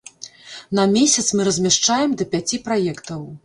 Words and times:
На 0.79 0.85
месяц 0.95 1.27
мы 1.35 1.47
размяшчаем 1.49 2.11
да 2.23 2.31
пяці 2.35 2.65
праектаў. 2.71 3.21